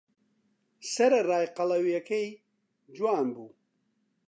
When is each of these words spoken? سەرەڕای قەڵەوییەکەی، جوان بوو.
سەرەڕای 0.91 1.45
قەڵەوییەکەی، 1.55 2.27
جوان 2.95 3.25
بوو. 3.35 3.49